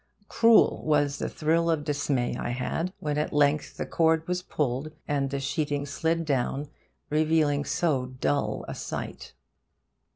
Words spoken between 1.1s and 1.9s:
the thrill of